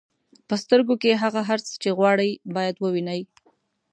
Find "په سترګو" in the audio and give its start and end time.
0.47-0.95